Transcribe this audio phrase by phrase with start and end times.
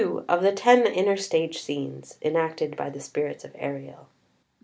[0.01, 4.07] OF THE TEN INNER STAGE SCENES [Enacted by the Spirits of Ariel.